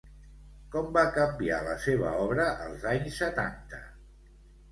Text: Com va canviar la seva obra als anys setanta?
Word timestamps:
Com 0.75 0.87
va 0.95 1.01
canviar 1.17 1.59
la 1.67 1.75
seva 1.83 2.13
obra 2.23 2.47
als 2.65 2.87
anys 2.93 3.19
setanta? 3.25 3.83